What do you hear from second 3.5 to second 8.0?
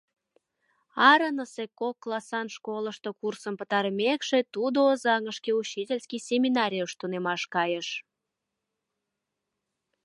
пытарымекше, тудо Озаҥышке учительский семинарийыш тунемаш кайыш...